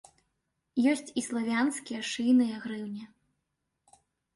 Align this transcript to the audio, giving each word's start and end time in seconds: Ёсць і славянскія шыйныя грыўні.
Ёсць 0.93 1.13
і 1.21 1.25
славянскія 1.27 2.01
шыйныя 2.11 2.55
грыўні. 2.67 3.03